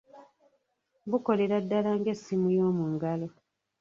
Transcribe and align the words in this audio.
Bukolera 1.09 1.57
ddala 1.63 1.91
ng'essimu 1.99 2.47
y'omu 2.57 2.83
ngalo. 2.93 3.27